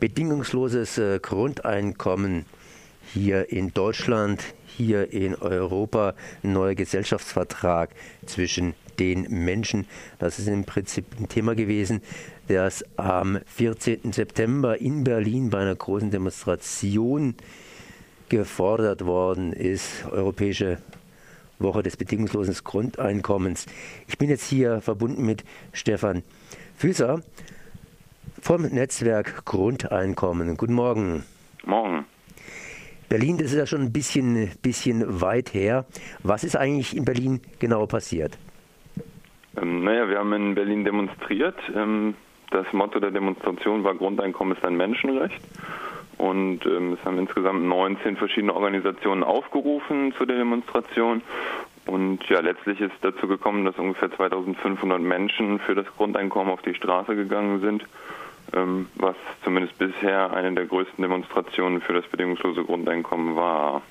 bedingungsloses 0.00 0.98
äh, 0.98 1.20
Grundeinkommen 1.20 2.46
hier 3.12 3.52
in 3.52 3.72
Deutschland, 3.74 4.42
hier 4.66 5.12
in 5.12 5.34
Europa, 5.34 6.14
ein 6.42 6.52
neuer 6.52 6.74
Gesellschaftsvertrag 6.74 7.90
zwischen 8.26 8.74
den 8.98 9.44
Menschen. 9.44 9.86
Das 10.18 10.38
ist 10.38 10.48
im 10.48 10.64
Prinzip 10.64 11.04
ein 11.18 11.28
Thema 11.28 11.54
gewesen, 11.54 12.02
das 12.48 12.84
am 12.96 13.38
14. 13.46 14.12
September 14.12 14.80
in 14.80 15.04
Berlin 15.04 15.50
bei 15.50 15.58
einer 15.58 15.74
großen 15.74 16.10
Demonstration 16.10 17.34
gefordert 18.28 19.04
worden 19.04 19.52
ist. 19.52 20.04
Europäische 20.10 20.78
Woche 21.58 21.82
des 21.82 21.96
bedingungslosen 21.96 22.54
Grundeinkommens. 22.64 23.66
Ich 24.08 24.18
bin 24.18 24.30
jetzt 24.30 24.48
hier 24.48 24.80
verbunden 24.80 25.26
mit 25.26 25.44
Stefan 25.72 26.22
Füßer 26.76 27.22
vom 28.40 28.62
Netzwerk 28.62 29.44
Grundeinkommen. 29.44 30.56
Guten 30.56 30.74
Morgen. 30.74 31.24
Morgen. 31.64 32.04
Berlin, 33.08 33.38
das 33.38 33.48
ist 33.52 33.58
ja 33.58 33.66
schon 33.66 33.82
ein 33.82 33.92
bisschen, 33.92 34.50
bisschen 34.62 35.20
weit 35.20 35.52
her. 35.52 35.84
Was 36.22 36.44
ist 36.44 36.56
eigentlich 36.56 36.96
in 36.96 37.04
Berlin 37.04 37.40
genau 37.58 37.86
passiert? 37.86 38.38
Ähm, 39.60 39.84
naja, 39.84 40.08
wir 40.08 40.18
haben 40.18 40.32
in 40.32 40.54
Berlin 40.54 40.84
demonstriert. 40.84 41.56
Ähm, 41.74 42.14
das 42.50 42.66
Motto 42.72 43.00
der 43.00 43.10
Demonstration 43.10 43.84
war 43.84 43.94
Grundeinkommen 43.94 44.56
ist 44.56 44.64
ein 44.64 44.76
Menschenrecht. 44.76 45.40
Und 46.18 46.66
ähm, 46.66 46.92
es 46.92 47.04
haben 47.04 47.18
insgesamt 47.18 47.64
19 47.64 48.16
verschiedene 48.16 48.54
Organisationen 48.54 49.22
aufgerufen 49.22 50.12
zu 50.18 50.26
der 50.26 50.36
Demonstration. 50.36 51.22
Und 51.86 52.20
ja, 52.28 52.40
letztlich 52.40 52.80
ist 52.80 52.94
dazu 53.00 53.26
gekommen, 53.26 53.64
dass 53.64 53.76
ungefähr 53.78 54.10
2500 54.12 55.00
Menschen 55.00 55.58
für 55.60 55.74
das 55.74 55.86
Grundeinkommen 55.96 56.52
auf 56.52 56.62
die 56.62 56.74
Straße 56.74 57.16
gegangen 57.16 57.60
sind, 57.60 57.84
was 58.52 59.16
zumindest 59.44 59.78
bisher 59.78 60.32
eine 60.32 60.54
der 60.54 60.66
größten 60.66 61.02
Demonstrationen 61.02 61.80
für 61.80 61.92
das 61.92 62.06
bedingungslose 62.06 62.64
Grundeinkommen 62.64 63.36
war. 63.36 63.82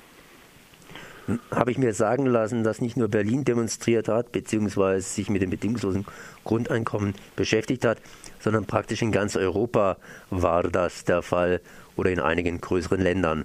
Habe 1.50 1.70
ich 1.70 1.78
mir 1.78 1.92
sagen 1.92 2.26
lassen, 2.26 2.64
dass 2.64 2.80
nicht 2.80 2.96
nur 2.96 3.08
Berlin 3.08 3.44
demonstriert 3.44 4.08
hat, 4.08 4.32
beziehungsweise 4.32 5.08
sich 5.08 5.30
mit 5.30 5.42
dem 5.42 5.50
bedingungslosen 5.50 6.04
Grundeinkommen 6.44 7.14
beschäftigt 7.36 7.84
hat, 7.84 7.98
sondern 8.40 8.66
praktisch 8.66 9.02
in 9.02 9.12
ganz 9.12 9.36
Europa 9.36 9.96
war 10.30 10.64
das 10.64 11.04
der 11.04 11.22
Fall 11.22 11.60
oder 11.96 12.10
in 12.10 12.20
einigen 12.20 12.60
größeren 12.60 13.00
Ländern. 13.00 13.44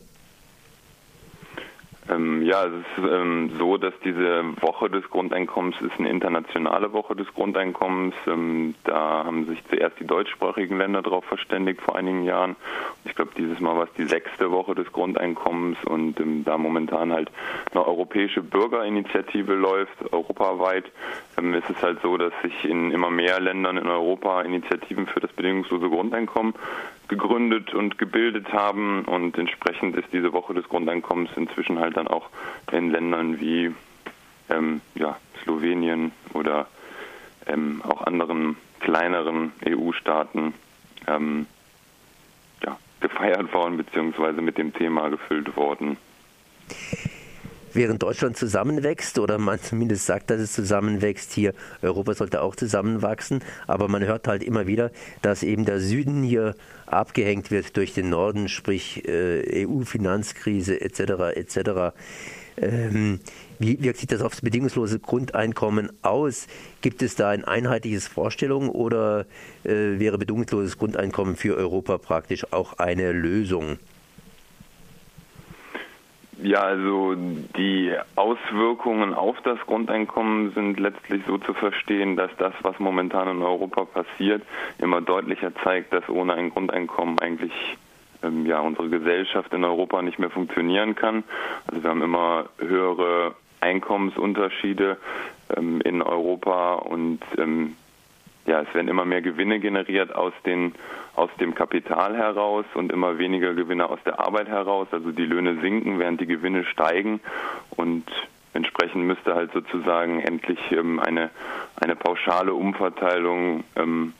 Ähm, 2.07 2.43
ja, 2.43 2.65
es 2.65 2.73
ist 2.73 3.11
ähm, 3.11 3.51
so, 3.57 3.77
dass 3.77 3.93
diese 4.03 4.43
Woche 4.61 4.89
des 4.89 5.09
Grundeinkommens 5.09 5.75
ist 5.81 5.97
eine 5.97 6.09
internationale 6.09 6.93
Woche 6.93 7.15
des 7.15 7.27
Grundeinkommens. 7.33 8.13
Ähm, 8.27 8.75
da 8.83 9.23
haben 9.25 9.47
sich 9.47 9.63
zuerst 9.69 9.99
die 9.99 10.05
deutschsprachigen 10.05 10.77
Länder 10.77 11.01
darauf 11.01 11.25
verständigt 11.25 11.81
vor 11.81 11.95
einigen 11.95 12.23
Jahren. 12.23 12.55
Ich 13.05 13.15
glaube, 13.15 13.31
dieses 13.35 13.59
Mal 13.59 13.75
war 13.75 13.85
es 13.85 13.93
die 13.97 14.05
sechste 14.05 14.51
Woche 14.51 14.75
des 14.75 14.91
Grundeinkommens 14.91 15.77
und 15.85 16.19
ähm, 16.19 16.43
da 16.45 16.59
momentan 16.59 17.11
halt 17.11 17.31
eine 17.71 17.85
europäische 17.87 18.43
Bürgerinitiative 18.43 19.55
läuft, 19.55 20.13
europaweit, 20.13 20.85
ähm, 21.39 21.55
ist 21.55 21.69
es 21.71 21.81
halt 21.81 22.01
so, 22.03 22.17
dass 22.17 22.33
sich 22.43 22.65
in 22.65 22.91
immer 22.91 23.09
mehr 23.09 23.39
Ländern 23.39 23.77
in 23.77 23.87
Europa 23.87 24.43
Initiativen 24.43 25.07
für 25.07 25.21
das 25.21 25.31
bedingungslose 25.33 25.89
Grundeinkommen 25.89 26.53
gegründet 27.07 27.73
und 27.73 27.97
gebildet 27.97 28.51
haben 28.51 29.05
und 29.05 29.37
entsprechend 29.37 29.95
ist 29.95 30.07
diese 30.11 30.33
Woche 30.33 30.53
des 30.53 30.67
Grundeinkommens 30.67 31.29
inzwischen 31.35 31.79
halt 31.79 31.97
dann 31.97 32.07
auch 32.07 32.29
in 32.71 32.91
Ländern 32.91 33.39
wie 33.39 33.73
ähm, 34.49 34.81
ja, 34.95 35.17
Slowenien 35.43 36.11
oder 36.33 36.67
ähm, 37.47 37.81
auch 37.87 38.01
anderen 38.01 38.57
kleineren 38.79 39.51
EU-Staaten 39.67 40.53
ähm, 41.07 41.47
ja, 42.63 42.77
gefeiert 42.99 43.53
worden 43.53 43.77
bzw. 43.77 44.41
mit 44.41 44.57
dem 44.57 44.73
Thema 44.73 45.09
gefüllt 45.09 45.55
worden 45.55 45.97
während 47.75 48.01
Deutschland 48.03 48.37
zusammenwächst 48.37 49.19
oder 49.19 49.37
man 49.37 49.59
zumindest 49.59 50.05
sagt, 50.05 50.29
dass 50.29 50.39
es 50.39 50.53
zusammenwächst, 50.53 51.31
hier 51.33 51.53
Europa 51.81 52.13
sollte 52.13 52.41
auch 52.41 52.55
zusammenwachsen, 52.55 53.41
aber 53.67 53.87
man 53.87 54.03
hört 54.03 54.27
halt 54.27 54.43
immer 54.43 54.67
wieder, 54.67 54.91
dass 55.21 55.43
eben 55.43 55.65
der 55.65 55.79
Süden 55.79 56.23
hier 56.23 56.55
abgehängt 56.85 57.51
wird 57.51 57.75
durch 57.77 57.93
den 57.93 58.09
Norden, 58.09 58.47
sprich 58.49 59.07
äh, 59.07 59.65
EU-Finanzkrise 59.65 60.79
etc. 60.81 61.35
etc. 61.35 61.59
Ähm, 62.57 63.19
wie 63.59 63.81
wirkt 63.81 63.99
sich 63.99 64.07
das 64.07 64.21
aufs 64.21 64.41
bedingungslose 64.41 64.99
Grundeinkommen 64.99 65.91
aus? 66.01 66.47
Gibt 66.81 67.01
es 67.01 67.15
da 67.15 67.29
ein 67.29 67.43
einheitliches 67.43 68.07
Vorstellung 68.07 68.69
oder 68.69 69.25
äh, 69.63 69.99
wäre 69.99 70.17
bedingungsloses 70.17 70.77
Grundeinkommen 70.77 71.35
für 71.35 71.55
Europa 71.55 71.97
praktisch 71.97 72.51
auch 72.51 72.73
eine 72.73 73.11
Lösung? 73.11 73.77
Ja, 76.45 76.61
also 76.61 77.15
die 77.15 77.91
Auswirkungen 78.15 79.15
auf 79.15 79.35
das 79.41 79.57
Grundeinkommen 79.61 80.51
sind 80.51 80.79
letztlich 80.79 81.23
so 81.25 81.39
zu 81.39 81.55
verstehen, 81.55 82.15
dass 82.17 82.29
das, 82.37 82.53
was 82.61 82.77
momentan 82.77 83.27
in 83.27 83.41
Europa 83.41 83.85
passiert, 83.85 84.43
immer 84.77 85.01
deutlicher 85.01 85.55
zeigt, 85.63 85.91
dass 85.91 86.07
ohne 86.07 86.35
ein 86.35 86.51
Grundeinkommen 86.51 87.17
eigentlich 87.17 87.51
ähm, 88.21 88.45
ja 88.45 88.59
unsere 88.59 88.89
Gesellschaft 88.89 89.51
in 89.53 89.63
Europa 89.63 90.03
nicht 90.03 90.19
mehr 90.19 90.29
funktionieren 90.29 90.93
kann. 90.93 91.23
Also 91.65 91.81
wir 91.81 91.89
haben 91.89 92.03
immer 92.03 92.45
höhere 92.59 93.33
Einkommensunterschiede 93.61 94.97
ähm, 95.57 95.81
in 95.81 96.03
Europa 96.03 96.75
und 96.75 97.21
ähm, 97.39 97.75
ja, 98.45 98.61
es 98.61 98.73
werden 98.73 98.87
immer 98.87 99.05
mehr 99.05 99.21
Gewinne 99.21 99.59
generiert 99.59 100.13
aus, 100.13 100.33
den, 100.45 100.75
aus 101.15 101.29
dem 101.39 101.55
Kapital 101.55 102.15
heraus 102.15 102.65
und 102.75 102.91
immer 102.91 103.17
weniger 103.17 103.53
Gewinne 103.53 103.89
aus 103.89 103.99
der 104.05 104.19
Arbeit 104.19 104.47
heraus. 104.47 104.87
Also 104.91 105.11
die 105.11 105.25
Löhne 105.25 105.59
sinken, 105.61 105.99
während 105.99 106.21
die 106.21 106.27
Gewinne 106.27 106.63
steigen 106.65 107.21
und 107.71 108.05
entsprechend 108.53 109.03
müsste 109.03 109.35
halt 109.35 109.51
sozusagen 109.51 110.21
endlich 110.21 110.59
ähm, 110.71 110.99
eine, 110.99 111.31
eine 111.75 111.95
pauschale 111.95 112.53
Umverteilung 112.53 113.63
ähm, 113.75 114.13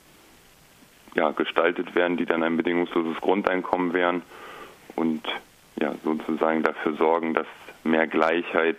ja, 1.13 1.31
gestaltet 1.31 1.95
werden, 1.95 2.17
die 2.17 2.25
dann 2.25 2.43
ein 2.43 2.57
bedingungsloses 2.57 3.17
Grundeinkommen 3.21 3.93
wären 3.93 4.23
und 4.95 5.23
ja, 5.79 5.93
sozusagen 6.03 6.63
dafür 6.63 6.93
sorgen, 6.93 7.33
dass 7.33 7.47
mehr 7.83 8.07
Gleichheit 8.07 8.77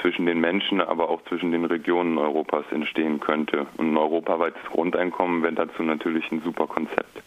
zwischen 0.00 0.26
den 0.26 0.40
Menschen, 0.40 0.80
aber 0.80 1.08
auch 1.08 1.22
zwischen 1.24 1.52
den 1.52 1.64
Regionen 1.64 2.18
Europas 2.18 2.64
entstehen 2.70 3.20
könnte. 3.20 3.66
Und 3.76 3.92
ein 3.92 3.96
europaweites 3.96 4.62
Grundeinkommen 4.70 5.42
wäre 5.42 5.54
dazu 5.54 5.82
natürlich 5.82 6.30
ein 6.30 6.42
super 6.42 6.66
Konzept. 6.66 7.22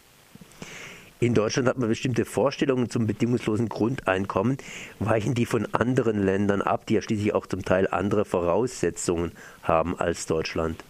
In 1.22 1.34
Deutschland 1.34 1.68
hat 1.68 1.78
man 1.78 1.88
bestimmte 1.88 2.24
Vorstellungen 2.24 2.90
zum 2.90 3.06
bedingungslosen 3.06 3.68
Grundeinkommen. 3.68 4.56
Weichen 4.98 5.34
die 5.34 5.46
von 5.46 5.68
anderen 5.72 6.24
Ländern 6.24 6.62
ab, 6.62 6.84
die 6.86 6.94
ja 6.94 7.00
schließlich 7.00 7.32
auch 7.32 7.46
zum 7.46 7.64
Teil 7.64 7.86
andere 7.88 8.24
Voraussetzungen 8.24 9.30
haben 9.62 9.96
als 9.96 10.26
Deutschland? 10.26 10.82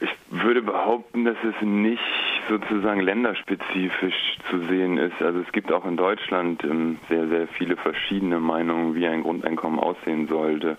Ich 0.00 0.10
würde 0.28 0.60
behaupten, 0.60 1.24
dass 1.24 1.38
es 1.42 1.54
nicht 1.62 2.02
sozusagen 2.48 3.00
länderspezifisch 3.00 4.38
zu 4.50 4.58
sehen 4.66 4.98
ist. 4.98 5.20
Also 5.22 5.40
es 5.40 5.52
gibt 5.52 5.72
auch 5.72 5.84
in 5.84 5.96
Deutschland 5.96 6.62
ähm, 6.64 6.98
sehr, 7.08 7.28
sehr 7.28 7.48
viele 7.48 7.76
verschiedene 7.76 8.38
Meinungen, 8.38 8.94
wie 8.94 9.06
ein 9.06 9.22
Grundeinkommen 9.22 9.78
aussehen 9.78 10.28
sollte. 10.28 10.76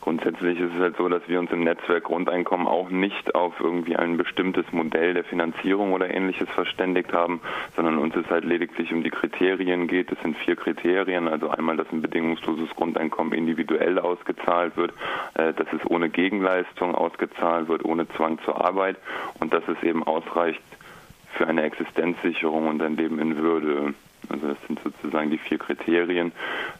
Grundsätzlich 0.00 0.60
ist 0.60 0.74
es 0.74 0.80
halt 0.80 0.96
so, 0.96 1.08
dass 1.08 1.28
wir 1.28 1.40
uns 1.40 1.50
im 1.50 1.64
Netzwerk 1.64 2.04
Grundeinkommen 2.04 2.66
auch 2.66 2.90
nicht 2.90 3.34
auf 3.34 3.58
irgendwie 3.58 3.96
ein 3.96 4.16
bestimmtes 4.16 4.64
Modell 4.72 5.14
der 5.14 5.24
Finanzierung 5.24 5.92
oder 5.92 6.12
ähnliches 6.12 6.48
verständigt 6.50 7.12
haben, 7.12 7.40
sondern 7.74 7.98
uns 7.98 8.14
es 8.14 8.28
halt 8.30 8.44
lediglich 8.44 8.92
um 8.92 9.02
die 9.02 9.10
Kriterien 9.10 9.88
geht. 9.88 10.12
Es 10.12 10.20
sind 10.22 10.36
vier 10.36 10.56
Kriterien, 10.56 11.28
also 11.28 11.50
einmal, 11.50 11.76
dass 11.76 11.90
ein 11.92 12.02
bedingungsloses 12.02 12.70
Grundeinkommen 12.76 13.32
individuell 13.32 13.98
ausgezahlt 13.98 14.76
wird, 14.76 14.92
äh, 15.34 15.52
dass 15.52 15.66
es 15.72 15.90
ohne 15.90 16.08
Gegenleistung 16.08 16.94
ausgezahlt 16.94 17.68
wird, 17.68 17.84
ohne 17.84 18.08
Zwang 18.08 18.38
zur 18.44 18.64
Arbeit 18.64 18.96
und 19.40 19.52
dass 19.52 19.66
es 19.68 19.82
eben 19.82 20.04
ausreicht, 20.04 20.62
für 21.36 21.46
eine 21.46 21.62
Existenzsicherung 21.62 22.68
und 22.68 22.82
ein 22.82 22.96
Leben 22.96 23.18
in 23.18 23.36
Würde. 23.36 23.94
Also 24.28 24.48
das 24.48 24.56
sind 24.66 24.80
sozusagen 24.82 25.30
die 25.30 25.38
vier 25.38 25.58
Kriterien. 25.58 26.32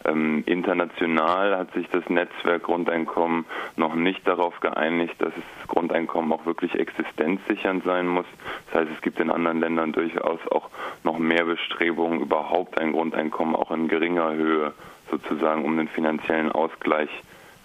Ähm, 0.04 0.42
international 0.46 1.56
hat 1.56 1.72
sich 1.74 1.88
das 1.90 2.08
Netzwerk 2.08 2.64
Grundeinkommen 2.64 3.44
noch 3.76 3.94
nicht 3.94 4.26
darauf 4.26 4.58
geeinigt, 4.60 5.14
dass 5.18 5.32
das 5.34 5.68
Grundeinkommen 5.68 6.32
auch 6.32 6.44
wirklich 6.44 6.74
existenzsichernd 6.74 7.84
sein 7.84 8.08
muss. 8.08 8.26
Das 8.66 8.82
heißt, 8.82 8.90
es 8.96 9.02
gibt 9.02 9.20
in 9.20 9.30
anderen 9.30 9.60
Ländern 9.60 9.92
durchaus 9.92 10.40
auch 10.50 10.70
noch 11.04 11.18
mehr 11.18 11.44
Bestrebungen, 11.44 12.20
überhaupt 12.20 12.80
ein 12.80 12.92
Grundeinkommen 12.92 13.54
auch 13.54 13.70
in 13.70 13.88
geringer 13.88 14.32
Höhe 14.32 14.72
sozusagen, 15.10 15.64
um 15.64 15.76
den 15.76 15.88
finanziellen 15.88 16.50
Ausgleich 16.50 17.10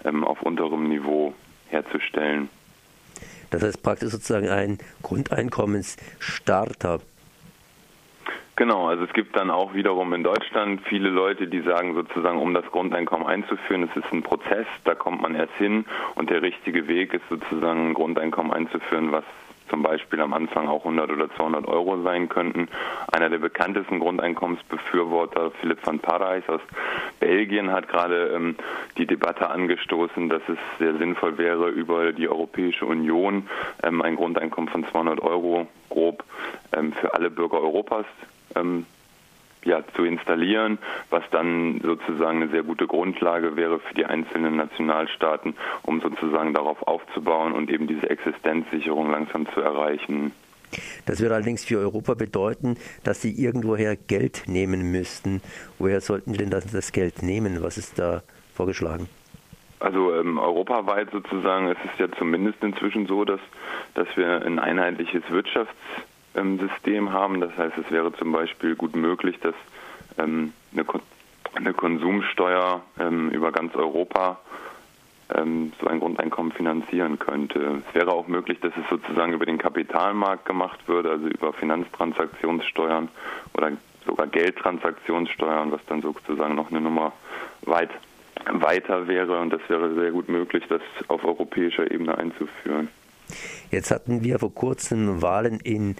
ähm, 0.04 0.22
auf 0.22 0.42
unterem 0.42 0.88
Niveau 0.88 1.34
herzustellen. 1.70 2.48
Das 3.52 3.62
heißt 3.62 3.82
praktisch 3.82 4.08
sozusagen 4.08 4.48
ein 4.48 4.78
Grundeinkommensstarter. 5.02 7.00
Genau, 8.56 8.88
also 8.88 9.04
es 9.04 9.12
gibt 9.12 9.36
dann 9.36 9.50
auch 9.50 9.72
wiederum 9.74 10.12
in 10.12 10.22
Deutschland 10.22 10.82
viele 10.86 11.08
Leute, 11.08 11.46
die 11.46 11.60
sagen 11.62 11.94
sozusagen, 11.94 12.38
um 12.38 12.52
das 12.52 12.66
Grundeinkommen 12.66 13.26
einzuführen, 13.26 13.88
es 13.90 13.96
ist 13.96 14.12
ein 14.12 14.22
Prozess, 14.22 14.66
da 14.84 14.94
kommt 14.94 15.22
man 15.22 15.34
erst 15.34 15.54
hin 15.54 15.86
und 16.16 16.28
der 16.28 16.42
richtige 16.42 16.86
Weg 16.86 17.14
ist 17.14 17.28
sozusagen 17.30 17.88
ein 17.88 17.94
Grundeinkommen 17.94 18.52
einzuführen, 18.52 19.10
was 19.10 19.24
zum 19.72 19.82
Beispiel 19.82 20.20
am 20.20 20.34
Anfang 20.34 20.68
auch 20.68 20.84
100 20.84 21.10
oder 21.10 21.34
200 21.34 21.66
Euro 21.66 22.02
sein 22.02 22.28
könnten. 22.28 22.68
Einer 23.10 23.30
der 23.30 23.38
bekanntesten 23.38 24.00
Grundeinkommensbefürworter, 24.00 25.50
Philipp 25.62 25.78
van 25.86 25.98
Parijs 25.98 26.46
aus 26.46 26.60
Belgien, 27.20 27.72
hat 27.72 27.88
gerade 27.88 28.32
ähm, 28.34 28.54
die 28.98 29.06
Debatte 29.06 29.48
angestoßen, 29.48 30.28
dass 30.28 30.42
es 30.46 30.58
sehr 30.78 30.98
sinnvoll 30.98 31.38
wäre, 31.38 31.70
über 31.70 32.12
die 32.12 32.28
Europäische 32.28 32.84
Union 32.84 33.48
ähm, 33.82 34.02
ein 34.02 34.16
Grundeinkommen 34.16 34.68
von 34.68 34.84
200 34.84 35.22
Euro 35.22 35.66
grob 35.88 36.22
ähm, 36.76 36.92
für 36.92 37.14
alle 37.14 37.30
Bürger 37.30 37.62
Europas 37.62 38.04
ähm, 38.54 38.84
ja, 39.64 39.82
zu 39.94 40.04
installieren, 40.04 40.78
was 41.10 41.22
dann 41.30 41.80
sozusagen 41.82 42.42
eine 42.42 42.50
sehr 42.50 42.62
gute 42.62 42.86
Grundlage 42.86 43.56
wäre 43.56 43.78
für 43.78 43.94
die 43.94 44.06
einzelnen 44.06 44.56
Nationalstaaten, 44.56 45.54
um 45.82 46.00
sozusagen 46.00 46.54
darauf 46.54 46.82
aufzubauen 46.86 47.52
und 47.52 47.70
eben 47.70 47.86
diese 47.86 48.08
Existenzsicherung 48.10 49.10
langsam 49.10 49.46
zu 49.52 49.60
erreichen. 49.60 50.32
Das 51.04 51.20
würde 51.20 51.34
allerdings 51.34 51.64
für 51.64 51.78
Europa 51.78 52.14
bedeuten, 52.14 52.76
dass 53.04 53.20
sie 53.20 53.32
irgendwoher 53.32 53.94
Geld 53.96 54.44
nehmen 54.46 54.90
müssten. 54.90 55.42
Woher 55.78 56.00
sollten 56.00 56.32
sie 56.32 56.38
denn 56.38 56.50
das 56.50 56.92
Geld 56.92 57.22
nehmen? 57.22 57.62
Was 57.62 57.76
ist 57.76 57.98
da 57.98 58.22
vorgeschlagen? 58.54 59.08
Also 59.80 60.14
ähm, 60.14 60.38
europaweit 60.38 61.10
sozusagen 61.10 61.66
ist 61.66 61.80
es 61.92 61.98
ja 61.98 62.06
zumindest 62.16 62.62
inzwischen 62.62 63.06
so, 63.06 63.24
dass, 63.24 63.40
dass 63.94 64.06
wir 64.16 64.42
ein 64.46 64.60
einheitliches 64.60 65.22
Wirtschafts 65.28 65.74
ähm, 66.34 66.58
System 66.58 67.12
haben. 67.12 67.40
Das 67.40 67.56
heißt, 67.56 67.76
es 67.78 67.90
wäre 67.90 68.12
zum 68.12 68.32
Beispiel 68.32 68.74
gut 68.74 68.96
möglich, 68.96 69.38
dass 69.40 69.54
ähm, 70.18 70.52
eine, 70.72 70.84
eine, 71.54 71.74
Konsumsteuer 71.74 72.82
ähm, 72.98 73.30
über 73.30 73.52
ganz 73.52 73.74
Europa 73.74 74.38
ähm, 75.34 75.72
so 75.80 75.86
ein 75.86 76.00
Grundeinkommen 76.00 76.52
finanzieren 76.52 77.18
könnte. 77.18 77.82
Es 77.86 77.94
wäre 77.94 78.12
auch 78.12 78.28
möglich, 78.28 78.58
dass 78.60 78.72
es 78.76 78.88
sozusagen 78.90 79.32
über 79.32 79.46
den 79.46 79.58
Kapitalmarkt 79.58 80.44
gemacht 80.44 80.80
würde, 80.86 81.10
also 81.10 81.26
über 81.26 81.52
Finanztransaktionssteuern 81.52 83.08
oder 83.54 83.72
sogar 84.06 84.26
Geldtransaktionssteuern, 84.26 85.72
was 85.72 85.80
dann 85.86 86.02
sozusagen 86.02 86.54
noch 86.54 86.70
eine 86.70 86.80
Nummer 86.80 87.12
weit 87.62 87.90
weiter 88.50 89.06
wäre 89.06 89.38
und 89.40 89.52
das 89.52 89.60
wäre 89.68 89.94
sehr 89.94 90.10
gut 90.10 90.28
möglich, 90.28 90.64
das 90.68 90.82
auf 91.08 91.24
europäischer 91.24 91.90
Ebene 91.90 92.18
einzuführen. 92.18 92.88
Jetzt 93.72 93.90
hatten 93.90 94.22
wir 94.22 94.38
vor 94.38 94.54
kurzem 94.54 95.22
Wahlen 95.22 95.58
in 95.58 95.96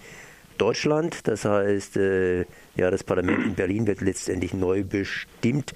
Deutschland, 0.58 1.26
das 1.26 1.46
heißt, 1.46 1.96
äh, 1.96 2.40
ja, 2.76 2.90
das 2.90 3.02
Parlament 3.02 3.46
in 3.46 3.54
Berlin 3.54 3.86
wird 3.86 4.02
letztendlich 4.02 4.52
neu 4.52 4.84
bestimmt. 4.84 5.72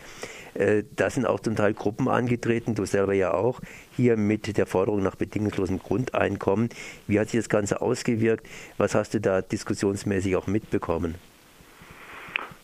Äh, 0.53 0.83
da 0.95 1.09
sind 1.09 1.25
auch 1.25 1.41
zum 1.41 1.57
Teil 1.57 1.73
Gruppen 1.73 2.09
angetreten, 2.09 2.75
du 2.75 2.85
selber 2.85 3.15
ja 3.15 3.33
auch, 3.33 3.63
hier 3.97 4.19
mit 4.19 4.59
der 4.59 4.67
Forderung 4.67 5.03
nach 5.03 5.17
bedingungslosem 5.17 5.79
Grundeinkommen. 5.79 6.69
Wie 7.07 7.19
hat 7.19 7.31
sich 7.31 7.41
das 7.41 7.49
Ganze 7.49 7.81
ausgewirkt? 7.81 8.47
Was 8.77 8.95
hast 8.95 9.15
du 9.15 9.21
da 9.21 9.41
diskussionsmäßig 9.41 10.37
auch 10.37 10.47
mitbekommen? 10.47 11.15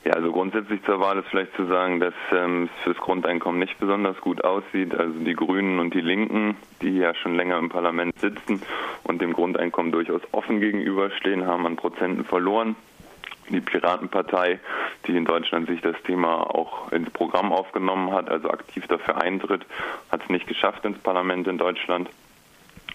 Ja, 0.04 0.14
also 0.14 0.32
grundsätzlich 0.32 0.82
zur 0.82 0.98
Wahl 0.98 1.18
ist 1.18 1.28
vielleicht 1.28 1.54
zu 1.54 1.66
sagen, 1.66 2.00
dass 2.00 2.14
ähm, 2.32 2.64
es 2.64 2.82
fürs 2.82 2.96
Grundeinkommen 2.96 3.60
nicht 3.60 3.78
besonders 3.78 4.20
gut 4.20 4.42
aussieht. 4.42 4.94
Also 4.96 5.16
die 5.20 5.34
Grünen 5.34 5.78
und 5.78 5.94
die 5.94 6.00
Linken, 6.00 6.56
die 6.80 6.96
ja 6.96 7.14
schon 7.14 7.36
länger 7.36 7.58
im 7.58 7.68
Parlament 7.68 8.18
sitzen 8.18 8.60
und 9.04 9.22
dem 9.22 9.32
Grundeinkommen 9.32 9.92
durchaus 9.92 10.22
offen 10.32 10.58
gegenüberstehen, 10.60 11.46
haben 11.46 11.66
an 11.66 11.76
Prozenten 11.76 12.24
verloren. 12.24 12.74
Die 13.50 13.60
Piratenpartei, 13.60 14.58
die 15.06 15.16
in 15.16 15.24
Deutschland 15.24 15.68
sich 15.68 15.80
das 15.80 15.96
Thema 16.04 16.50
auch 16.50 16.90
ins 16.90 17.10
Programm 17.10 17.52
aufgenommen 17.52 18.12
hat, 18.12 18.28
also 18.28 18.50
aktiv 18.50 18.86
dafür 18.88 19.20
eintritt, 19.20 19.66
hat 20.10 20.22
es 20.24 20.30
nicht 20.30 20.48
geschafft 20.48 20.84
ins 20.84 20.98
Parlament 20.98 21.46
in 21.46 21.58
Deutschland. 21.58 22.08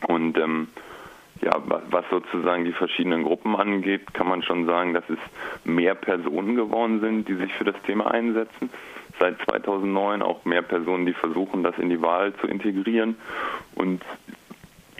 Und 0.07 0.37
ähm, 0.37 0.67
ja, 1.41 1.61
was 1.89 2.05
sozusagen 2.09 2.65
die 2.65 2.73
verschiedenen 2.73 3.23
Gruppen 3.23 3.55
angeht, 3.55 4.13
kann 4.13 4.27
man 4.27 4.43
schon 4.43 4.65
sagen, 4.65 4.93
dass 4.93 5.07
es 5.09 5.19
mehr 5.63 5.95
Personen 5.95 6.55
geworden 6.55 6.99
sind, 6.99 7.27
die 7.27 7.35
sich 7.35 7.53
für 7.53 7.63
das 7.63 7.79
Thema 7.85 8.11
einsetzen. 8.11 8.69
Seit 9.19 9.39
2009 9.41 10.21
auch 10.21 10.45
mehr 10.45 10.61
Personen, 10.61 11.05
die 11.05 11.13
versuchen, 11.13 11.63
das 11.63 11.77
in 11.77 11.89
die 11.89 12.01
Wahl 12.01 12.33
zu 12.35 12.47
integrieren. 12.47 13.15
Und 13.75 14.03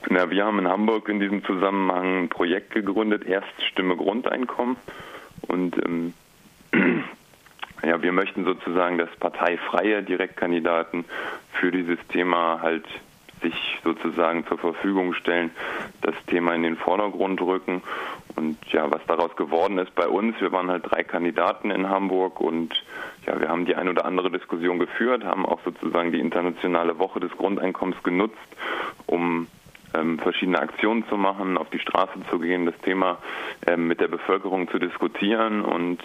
na, 0.10 0.30
wir 0.30 0.46
haben 0.46 0.60
in 0.60 0.68
Hamburg 0.68 1.10
in 1.10 1.20
diesem 1.20 1.44
Zusammenhang 1.44 2.24
ein 2.24 2.30
Projekt 2.30 2.72
gegründet, 2.72 3.26
Erststimme 3.26 3.96
Grundeinkommen. 3.96 4.78
Und 5.48 5.76
ähm, 5.86 6.14
ja, 7.84 8.02
wir 8.02 8.12
möchten 8.12 8.46
sozusagen, 8.46 8.98
dass 8.98 9.10
parteifreie 9.20 10.04
Direktkandidaten 10.04 11.06
für 11.54 11.72
dieses 11.72 12.00
Thema 12.08 12.62
halt 12.62 12.86
sich 13.42 13.80
sozusagen 13.84 14.46
zur 14.48 14.58
Verfügung 14.58 15.14
stellen, 15.14 15.52
das 16.02 16.16
Thema 16.28 16.54
in 16.56 16.64
den 16.64 16.78
Vordergrund 16.78 17.42
rücken. 17.42 17.82
Und 18.36 18.58
ja, 18.72 18.90
was 18.92 19.02
daraus 19.08 19.36
geworden 19.36 19.78
ist 19.78 19.94
bei 19.96 20.08
uns, 20.08 20.40
wir 20.40 20.52
waren 20.52 20.70
halt 20.70 20.84
drei 20.90 21.04
Kandidaten 21.04 21.72
in 21.72 21.90
Hamburg 21.90 22.40
und 22.40 22.74
ja, 23.26 23.40
wir 23.40 23.50
haben 23.50 23.66
die 23.66 23.76
ein 23.76 23.90
oder 23.90 24.06
andere 24.06 24.30
Diskussion 24.30 24.80
geführt, 24.80 25.24
haben 25.24 25.46
auch 25.46 25.60
sozusagen 25.66 26.12
die 26.12 26.20
internationale 26.20 27.00
Woche 27.00 27.20
des 27.20 27.32
Grundeinkommens 27.32 28.02
genutzt, 28.04 28.38
um 29.08 29.48
ähm, 29.94 30.20
verschiedene 30.20 30.60
Aktionen 30.60 31.08
zu 31.08 31.18
machen, 31.18 31.58
auf 31.58 31.70
die 31.70 31.80
Straße 31.80 32.20
zu 32.30 32.40
gehen, 32.40 32.66
das 32.66 32.78
Thema 32.80 33.18
ähm, 33.66 33.88
mit 33.88 34.00
der 34.00 34.08
Bevölkerung 34.08 34.70
zu 34.70 34.80
diskutieren 34.80 35.62
und 35.62 36.00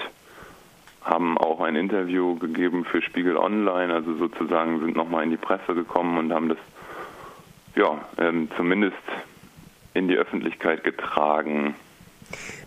haben 1.04 1.36
auch 1.36 1.60
ein 1.60 1.76
Interview 1.76 2.36
gegeben 2.36 2.84
für 2.84 3.02
Spiegel 3.02 3.36
Online, 3.36 3.92
also 3.92 4.14
sozusagen 4.14 4.80
sind 4.80 4.96
nochmal 4.96 5.24
in 5.24 5.30
die 5.30 5.36
Presse 5.36 5.74
gekommen 5.74 6.16
und 6.16 6.32
haben 6.32 6.48
das 6.48 6.58
ja, 7.74 8.00
ähm, 8.18 8.48
zumindest 8.56 8.96
in 9.94 10.08
die 10.08 10.16
Öffentlichkeit 10.16 10.84
getragen. 10.84 11.74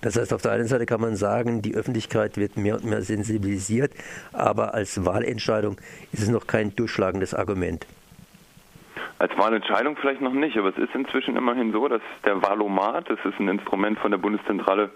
Das 0.02 0.18
heißt, 0.18 0.34
auf 0.34 0.42
der 0.42 0.52
einen 0.52 0.68
Seite 0.68 0.86
kann 0.86 1.02
man 1.02 1.16
sagen, 1.16 1.62
die 1.62 1.76
Öffentlichkeit 1.76 2.38
wird 2.38 2.58
mehr 2.58 2.76
und 2.76 2.86
mehr 2.86 3.02
sensibilisiert, 3.02 3.94
aber 4.34 4.74
als 4.74 5.06
Wahlentscheidung 5.06 5.78
ist 6.12 6.22
es 6.22 6.30
noch 6.30 6.46
kein 6.46 6.76
durchschlagendes 6.76 7.34
Argument. 7.34 7.88
Als 9.18 9.36
Wahlentscheidung 9.38 9.96
vielleicht 9.96 10.22
noch 10.22 10.34
nicht, 10.34 10.58
aber 10.58 10.70
es 10.70 10.78
ist 10.78 10.94
inzwischen 10.94 11.38
immerhin 11.38 11.72
so, 11.72 11.88
dass 11.88 12.02
der 12.26 12.42
Wahlomat, 12.42 13.10
das 13.10 13.20
ist 13.24 13.40
ein 13.40 13.48
Instrument 13.48 13.98
von 13.98 14.12
der 14.12 14.18
Bundeszentrale 14.18 14.90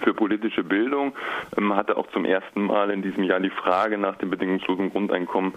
für 0.00 0.14
politische 0.14 0.64
Bildung, 0.64 1.12
ähm, 1.56 1.76
hatte 1.76 1.96
auch 1.96 2.06
zum 2.12 2.24
ersten 2.24 2.62
Mal 2.62 2.90
in 2.90 3.02
diesem 3.02 3.24
Jahr 3.24 3.40
die 3.40 3.50
Frage 3.50 3.98
nach 3.98 4.16
dem 4.16 4.30
bedingungslosen 4.30 4.90
Grundeinkommen 4.90 5.52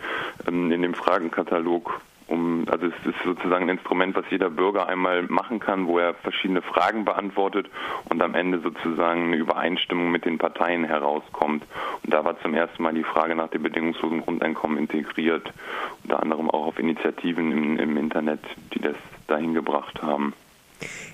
ähm, 0.47 0.71
in 0.71 0.81
dem 0.81 0.93
Fragenkatalog 0.93 2.01
um, 2.31 2.65
also 2.69 2.87
es 2.87 3.05
ist 3.05 3.21
sozusagen 3.23 3.65
ein 3.65 3.77
Instrument, 3.77 4.15
was 4.15 4.25
jeder 4.29 4.49
Bürger 4.49 4.87
einmal 4.87 5.23
machen 5.23 5.59
kann, 5.59 5.87
wo 5.87 5.99
er 5.99 6.13
verschiedene 6.13 6.61
Fragen 6.61 7.05
beantwortet 7.05 7.69
und 8.09 8.21
am 8.21 8.33
Ende 8.35 8.59
sozusagen 8.59 9.25
eine 9.25 9.35
Übereinstimmung 9.35 10.11
mit 10.11 10.25
den 10.25 10.37
Parteien 10.37 10.83
herauskommt. 10.83 11.63
Und 12.03 12.13
da 12.13 12.23
war 12.23 12.39
zum 12.41 12.53
ersten 12.53 12.81
Mal 12.81 12.93
die 12.93 13.03
Frage 13.03 13.35
nach 13.35 13.49
dem 13.49 13.63
bedingungslosen 13.63 14.21
Grundeinkommen 14.21 14.77
integriert, 14.77 15.51
unter 16.03 16.21
anderem 16.21 16.49
auch 16.49 16.67
auf 16.67 16.79
Initiativen 16.79 17.51
im, 17.51 17.77
im 17.77 17.97
Internet, 17.97 18.39
die 18.73 18.79
das 18.79 18.95
dahin 19.27 19.53
gebracht 19.53 20.01
haben. 20.01 20.33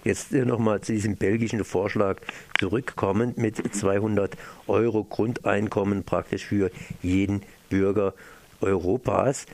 Jetzt 0.04 0.34
äh, 0.34 0.46
nochmal 0.46 0.82
zu 0.82 0.94
diesem 0.94 1.18
belgischen 1.18 1.64
Vorschlag 1.66 2.20
zurückkommend 2.60 3.38
mit 3.38 3.58
200 3.58 4.38
Euro 4.68 5.04
Grundeinkommen 5.04 6.04
praktisch 6.04 6.46
für 6.46 6.72
jeden 7.02 7.42
Bürger 7.70 8.14
Europas. 8.62 9.46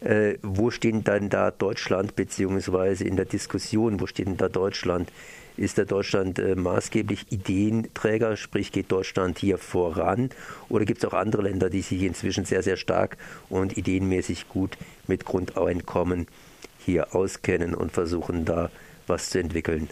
Äh, 0.00 0.38
wo 0.42 0.70
steht 0.70 1.06
dann 1.06 1.28
da 1.28 1.50
Deutschland, 1.50 2.16
beziehungsweise 2.16 3.04
in 3.04 3.16
der 3.16 3.24
Diskussion, 3.24 4.00
wo 4.00 4.06
steht 4.06 4.26
denn 4.26 4.36
da 4.36 4.48
Deutschland? 4.48 5.12
Ist 5.56 5.78
da 5.78 5.84
Deutschland 5.84 6.38
äh, 6.38 6.56
maßgeblich 6.56 7.26
Ideenträger, 7.30 8.36
sprich 8.36 8.72
geht 8.72 8.90
Deutschland 8.90 9.38
hier 9.38 9.58
voran? 9.58 10.30
Oder 10.68 10.84
gibt 10.84 11.04
es 11.04 11.08
auch 11.08 11.14
andere 11.14 11.42
Länder, 11.42 11.70
die 11.70 11.82
sich 11.82 12.02
inzwischen 12.02 12.44
sehr, 12.44 12.62
sehr 12.62 12.76
stark 12.76 13.16
und 13.48 13.76
ideenmäßig 13.76 14.48
gut 14.48 14.76
mit 15.06 15.24
Grundeinkommen 15.24 16.26
hier 16.78 17.14
auskennen 17.14 17.74
und 17.74 17.92
versuchen 17.92 18.44
da 18.44 18.70
was 19.06 19.30
zu 19.30 19.38
entwickeln? 19.38 19.88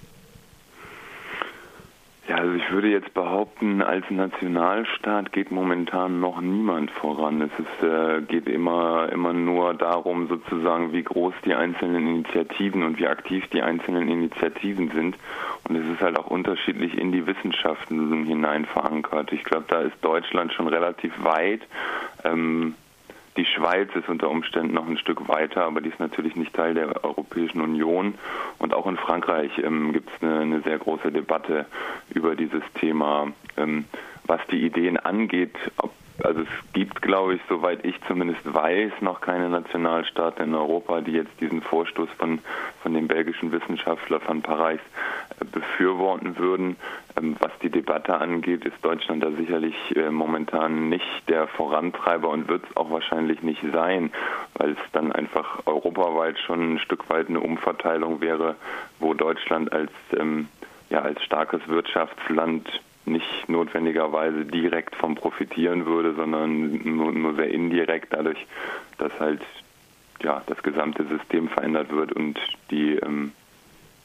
Ja, 2.31 2.37
also 2.37 2.55
ich 2.55 2.71
würde 2.71 2.89
jetzt 2.89 3.13
behaupten, 3.13 3.83
als 3.83 4.09
Nationalstaat 4.09 5.33
geht 5.33 5.51
momentan 5.51 6.21
noch 6.21 6.41
niemand 6.41 6.93
voran. 6.93 7.43
Es 7.43 7.51
ist, 7.59 7.83
äh, 7.83 8.23
geht 8.23 8.47
immer, 8.47 9.09
immer 9.11 9.33
nur 9.33 9.75
darum, 9.75 10.29
sozusagen, 10.29 10.93
wie 10.93 11.03
groß 11.03 11.35
die 11.45 11.55
einzelnen 11.55 12.07
Initiativen 12.07 12.85
und 12.85 13.01
wie 13.01 13.09
aktiv 13.09 13.49
die 13.49 13.63
einzelnen 13.63 14.07
Initiativen 14.09 14.93
sind. 14.93 15.17
Und 15.69 15.75
es 15.75 15.85
ist 15.93 16.03
halt 16.03 16.17
auch 16.21 16.29
unterschiedlich 16.29 16.97
in 16.97 17.11
die 17.11 17.27
Wissenschaften 17.27 18.23
hinein 18.25 18.65
verankert. 18.65 19.33
Ich 19.33 19.43
glaube, 19.43 19.65
da 19.67 19.81
ist 19.81 19.97
Deutschland 20.01 20.53
schon 20.53 20.69
relativ 20.69 21.13
weit. 21.25 21.63
Ähm, 22.23 22.77
die 23.37 23.45
Schweiz 23.45 23.89
ist 23.95 24.09
unter 24.09 24.29
Umständen 24.29 24.75
noch 24.75 24.87
ein 24.87 24.99
Stück 24.99 25.29
weiter, 25.29 25.65
aber 25.65 25.81
die 25.81 25.89
ist 25.89 26.01
natürlich 26.01 26.35
nicht 26.37 26.53
Teil 26.53 26.75
der 26.75 27.05
Europäischen 27.05 27.61
Union. 27.61 28.15
Und 28.59 28.75
auch 28.75 28.87
in 28.87 28.97
Frankreich 28.97 29.51
ähm, 29.59 29.93
gibt 29.93 30.11
es 30.11 30.23
eine, 30.23 30.41
eine, 30.41 30.61
sehr 30.63 30.79
große 30.79 31.13
Debatte 31.13 31.67
über 32.13 32.35
dieses 32.35 32.63
Thema, 32.81 33.29
ähm, 33.57 33.85
was 34.25 34.41
die 34.51 34.65
Ideen 34.65 34.97
angeht. 34.97 35.55
Ob, 35.79 35.93
also 36.25 36.43
es 36.43 36.73
gibt, 36.73 37.03
glaube 37.03 37.35
ich, 37.35 37.41
soweit 37.49 37.85
ich 37.85 37.97
zumindest 38.07 38.41
weiß, 38.45 38.93
noch 39.01 39.21
keine 39.21 39.49
Nationalstaaten 39.49 40.49
in 40.49 40.55
Europa, 40.55 41.01
die 41.01 41.13
jetzt 41.13 41.41
diesen 41.41 41.63
Vorstoß 41.63 42.09
von, 42.19 42.41
von 42.83 42.95
dem 42.95 43.09
belgischen 43.09 43.53
Wissenschaftler 43.53 44.21
von 44.21 44.43
Paris 44.43 44.81
befürworten 45.53 46.37
würden. 46.39 46.77
Ähm, 47.17 47.37
was 47.41 47.53
die 47.63 47.71
Debatte 47.71 48.19
angeht, 48.19 48.65
ist 48.65 48.77
Deutschland 48.83 49.23
da 49.23 49.31
sicherlich 49.33 49.75
äh, 49.97 50.11
momentan 50.11 50.89
nicht 50.89 51.29
der 51.29 51.47
Vorantreiber 51.49 52.29
und 52.29 52.49
wird 52.49 52.65
es 52.69 52.77
auch 52.77 52.91
wahrscheinlich 52.91 53.43
nicht 53.43 53.63
sein, 53.73 54.13
weil 54.55 54.73
es 54.73 54.93
dann 54.93 55.13
einfach 55.13 55.67
europaweit 55.67 56.39
schon 56.39 56.75
ein 56.75 56.79
Stück 56.79 57.09
weit 57.11 57.29
eine 57.29 57.41
Umverteilung 57.41 58.21
wäre, 58.21 58.57
wo 58.99 59.15
Deutschland 59.15 59.73
als, 59.73 59.93
ähm, 60.19 60.49
ja, 60.91 61.03
als 61.03 61.23
starkes 61.23 61.67
Wirtschaftsland 61.69 62.69
nicht 63.11 63.49
notwendigerweise 63.49 64.45
direkt 64.45 64.97
vom 64.97 65.15
profitieren 65.15 65.87
würde, 65.87 66.15
sondern 66.15 66.83
nur, 66.85 67.13
nur 67.13 67.35
sehr 67.35 67.51
indirekt 67.51 68.13
dadurch, 68.13 68.47
dass 68.99 69.13
halt 69.21 69.41
ja, 70.23 70.43
das 70.47 70.63
gesamte 70.63 71.05
System 71.07 71.49
verändert 71.49 71.91
wird 71.91 72.13
und 72.13 72.39
die, 72.71 72.97
ähm, 72.97 73.33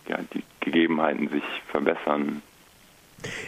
ja, 0.07 0.17
die 0.33 0.43
Gegebenheiten 0.59 1.29
sich 1.29 1.43
verbessern. 1.67 2.41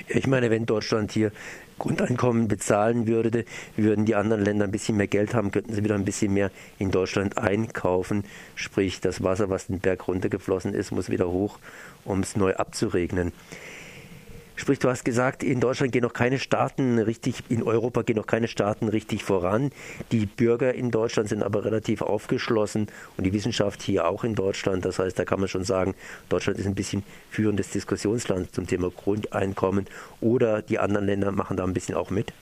Ich 0.08 0.28
meine, 0.28 0.50
wenn 0.50 0.66
Deutschland 0.66 1.12
hier 1.12 1.32
Grundeinkommen 1.78 2.48
bezahlen 2.48 3.06
würde, 3.06 3.46
würden 3.76 4.06
die 4.06 4.16
anderen 4.16 4.44
Länder 4.44 4.66
ein 4.66 4.72
bisschen 4.72 4.98
mehr 4.98 5.08
Geld 5.08 5.36
haben, 5.36 5.52
könnten 5.52 5.74
sie 5.74 5.84
wieder 5.84 5.96
ein 5.96 6.06
bisschen 6.06 6.34
mehr 6.34 6.50
in 6.80 6.90
Deutschland 6.90 7.38
einkaufen. 7.38 8.24
Sprich, 8.56 9.00
das 9.00 9.24
Wasser, 9.24 9.50
was 9.50 9.68
den 9.68 9.80
Berg 9.80 10.08
runtergeflossen 10.08 10.74
ist, 10.74 10.92
muss 10.92 11.10
wieder 11.10 11.30
hoch, 11.30 11.60
um 12.04 12.22
es 12.22 12.36
neu 12.36 12.56
abzuregnen. 12.56 13.32
Sprich, 14.60 14.80
du 14.80 14.90
hast 14.90 15.06
gesagt, 15.06 15.44
in 15.44 15.60
Deutschland 15.60 15.94
gehen 15.94 16.02
noch 16.02 16.14
keine 16.14 16.40
Staaten 16.40 16.98
richtig, 16.98 17.44
in 17.48 17.62
Europa 17.62 18.02
gehen 18.02 18.16
noch 18.16 18.26
keine 18.26 18.48
Staaten 18.48 18.88
richtig 18.88 19.24
voran. 19.24 19.72
Die 20.12 20.26
Bürger 20.26 20.74
in 20.74 20.90
Deutschland 20.90 21.30
sind 21.30 21.44
aber 21.44 21.64
relativ 21.64 22.02
aufgeschlossen 22.02 22.88
und 23.18 23.24
die 23.24 23.34
Wissenschaft 23.34 23.84
hier 23.84 24.08
auch 24.08 24.24
in 24.24 24.34
Deutschland. 24.34 24.84
Das 24.84 24.98
heißt, 24.98 25.18
da 25.18 25.26
kann 25.26 25.40
man 25.40 25.48
schon 25.48 25.64
sagen, 25.64 25.94
Deutschland 26.28 26.58
ist 26.58 26.66
ein 26.66 26.74
bisschen 26.74 27.04
führendes 27.30 27.70
Diskussionsland 27.70 28.54
zum 28.54 28.66
Thema 28.66 28.90
Grundeinkommen 28.90 29.86
oder 30.22 30.64
die 30.64 30.80
anderen 30.80 31.06
Länder 31.06 31.32
machen 31.32 31.56
da 31.56 31.64
ein 31.64 31.76
bisschen 31.76 31.94
auch 31.94 32.10
mit. 32.10 32.34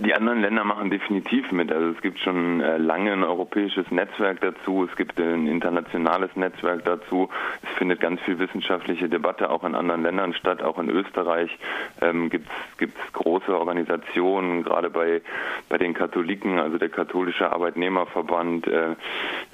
Die 0.00 0.14
anderen 0.14 0.40
Länder 0.40 0.64
machen 0.64 0.90
definitiv 0.90 1.52
mit. 1.52 1.70
Also 1.70 1.90
es 1.90 2.02
gibt 2.02 2.18
schon 2.18 2.60
äh, 2.60 2.76
lange 2.76 3.12
ein 3.12 3.22
europäisches 3.22 3.88
Netzwerk 3.90 4.40
dazu, 4.40 4.84
es 4.90 4.96
gibt 4.96 5.18
ein 5.18 5.46
internationales 5.46 6.34
Netzwerk 6.34 6.84
dazu. 6.84 7.28
Es 7.62 7.70
findet 7.78 8.00
ganz 8.00 8.20
viel 8.22 8.38
wissenschaftliche 8.38 9.08
Debatte 9.08 9.48
auch 9.48 9.62
in 9.62 9.76
anderen 9.76 10.02
Ländern 10.02 10.34
statt. 10.34 10.60
Auch 10.60 10.78
in 10.80 10.90
Österreich 10.90 11.56
ähm, 12.02 12.30
gibt 12.30 12.48
es 12.80 13.12
große 13.12 13.56
Organisationen, 13.56 14.64
gerade 14.64 14.90
bei, 14.90 15.22
bei 15.68 15.78
den 15.78 15.94
Katholiken, 15.94 16.58
also 16.58 16.78
der 16.78 16.88
katholische 16.88 17.52
Arbeitnehmerverband, 17.52 18.66
äh, 18.66 18.96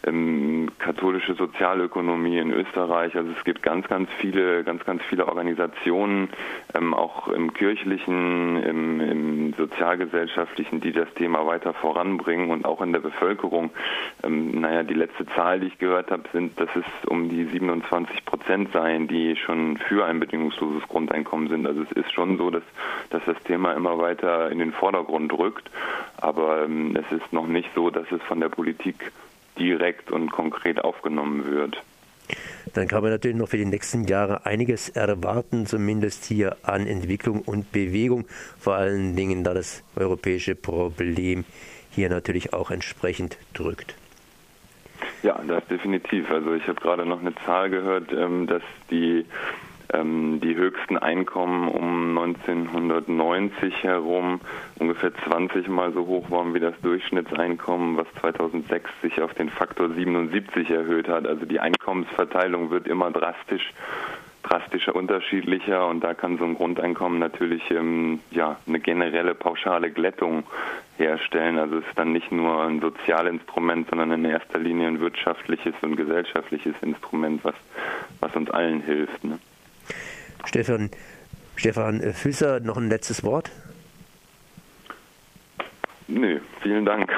ähm, 0.07 0.71
katholische 0.79 1.35
Sozialökonomie 1.35 2.39
in 2.39 2.53
Österreich. 2.53 3.15
Also 3.15 3.31
es 3.37 3.45
gibt 3.45 3.63
ganz, 3.63 3.87
ganz 3.87 4.09
viele, 4.19 4.65
ganz, 4.65 4.85
ganz 4.87 5.03
viele 5.05 5.29
Organisationen, 5.29 6.31
ähm, 6.75 6.95
auch 6.95 7.29
im 7.29 7.53
kirchlichen, 7.53 8.63
im, 8.63 9.01
im 9.01 9.55
Sozialgesellschaftlichen 9.59 10.22
Gesellschaftlichen, 10.23 10.81
die 10.81 10.93
das 10.93 11.13
Thema 11.15 11.47
weiter 11.47 11.75
voranbringen 11.75 12.51
und 12.51 12.65
auch 12.65 12.81
in 12.81 12.93
der 12.93 13.01
Bevölkerung. 13.01 13.71
Ähm, 14.23 14.61
naja, 14.61 14.85
die 14.85 14.95
letzte 14.95 15.27
Zahl, 15.27 15.59
die 15.61 15.67
ich 15.67 15.79
gehört 15.79 16.11
habe, 16.13 16.23
sind, 16.33 16.59
dass 16.61 16.69
es 16.77 16.85
um 17.09 17.29
die 17.29 17.45
27 17.45 18.25
Prozent 18.25 18.73
seien, 18.73 19.09
die 19.09 19.35
schon 19.37 19.79
für 19.79 20.07
ein 20.07 20.21
bedingungsloses 20.21 20.89
Grundeinkommen 20.89 21.49
sind. 21.49 21.67
Also 21.67 21.83
es 21.83 21.93
ist 21.93 22.13
schon 22.13 22.39
so, 22.39 22.51
dass, 22.51 22.63
dass 23.11 23.25
das 23.25 23.37
Thema 23.43 23.73
immer 23.73 23.99
weiter 23.99 24.51
in 24.51 24.61
den 24.61 24.73
Vordergrund 24.73 25.33
rückt. 25.37 25.69
Aber 26.19 26.65
ähm, 26.65 26.97
es 26.97 27.11
ist 27.11 27.33
noch 27.33 27.49
nicht 27.49 27.71
so, 27.75 27.91
dass 27.91 28.11
es 28.13 28.23
von 28.23 28.39
der 28.39 28.49
Politik 28.49 29.11
direkt 29.59 30.13
und 30.13 30.31
konkret 30.31 30.85
aufgenommen 30.85 31.51
wird 31.51 31.83
dann 32.75 32.89
kann 32.89 33.03
man 33.03 33.11
natürlich 33.11 33.37
noch 33.37 33.49
für 33.49 33.59
die 33.59 33.65
nächsten 33.65 34.05
Jahre 34.05 34.47
einiges 34.47 34.89
erwarten, 34.89 35.67
zumindest 35.67 36.25
hier 36.25 36.57
an 36.63 36.87
Entwicklung 36.87 37.41
und 37.41 37.73
Bewegung, 37.73 38.27
vor 38.59 38.75
allen 38.75 39.17
Dingen, 39.17 39.45
da 39.45 39.55
das 39.55 39.83
europäische 39.97 40.55
Problem 40.55 41.45
hier 41.91 42.09
natürlich 42.09 42.53
auch 42.53 42.71
entsprechend 42.71 43.37
drückt. 43.53 43.95
Ja, 45.23 45.41
das 45.47 45.65
definitiv. 45.67 46.31
Also 46.31 46.55
ich 46.55 46.67
habe 46.67 46.81
gerade 46.81 47.07
noch 47.07 47.21
eine 47.21 47.35
Zahl 47.45 47.71
gehört, 47.71 48.13
ähm, 48.13 48.47
dass 48.47 48.63
die 48.91 49.25
die 49.95 50.55
höchsten 50.57 50.97
Einkommen 50.97 51.69
um 51.69 52.19
1990 52.19 53.83
herum 53.83 54.41
ungefähr 54.79 55.13
20 55.15 55.69
mal 55.69 55.93
so 55.93 56.07
hoch 56.07 56.31
waren 56.31 56.55
wie 56.55 56.61
das 56.61 56.75
Durchschnittseinkommen, 56.83 57.97
was 57.97 58.07
2006 58.21 58.91
sich 59.03 59.21
auf 59.21 59.35
den 59.35 59.51
Faktor 59.51 59.91
77 59.91 60.71
erhöht 60.71 61.09
hat. 61.09 61.27
Also 61.27 61.45
die 61.45 61.61
Einkommensverteilung 61.61 62.71
wird 62.71 62.87
immer 62.87 63.11
drastisch 63.11 63.73
drastischer 64.43 64.97
unterschiedlicher 64.97 65.87
und 65.87 66.03
da 66.03 66.15
kann 66.15 66.37
so 66.37 66.45
ein 66.45 66.57
Grundeinkommen 66.57 67.21
natürlich 67.21 67.63
ähm, 67.71 68.21
ja 68.33 68.57
eine 68.67 68.81
generelle 68.81 69.35
pauschale 69.35 69.91
Glättung 69.91 70.43
herstellen. 70.99 71.59
Also 71.59 71.79
es 71.79 71.87
ist 71.87 71.97
dann 71.99 72.13
nicht 72.13 72.33
nur 72.33 72.63
ein 72.63 72.81
Sozialinstrument, 72.81 73.89
sondern 73.89 74.11
in 74.11 74.25
erster 74.25 74.59
Linie 74.59 74.89
ein 74.89 75.01
wirtschaftliches 75.01 75.75
und 75.83 75.97
gesellschaftliches 75.97 76.75
Instrument, 76.83 77.45
was 77.45 77.55
was 78.21 78.35
uns 78.35 78.51
allen 78.51 78.83
hilft. 78.83 79.23
Ne? 79.23 79.39
Stefan, 80.45 80.91
Stefan 81.57 82.13
Füsser, 82.13 82.61
noch 82.61 82.77
ein 82.77 82.89
letztes 82.89 83.23
Wort? 83.25 83.51
Nö, 86.09 86.41
vielen 86.61 86.85
Dank. 86.85 87.11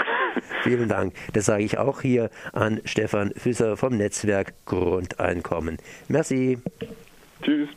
Vielen 0.62 0.88
Dank. 0.88 1.14
Das 1.33 1.47
sage 1.47 1.64
ich 1.64 1.78
auch 1.78 2.00
hier 2.00 2.31
an 2.52 2.81
Stefan 2.85 3.33
Füsser 3.37 3.76
vom 3.76 3.97
Netzwerk 3.97 4.54
Grundeinkommen. 4.66 5.78
Merci. 6.09 6.59
Tschüss. 7.43 7.69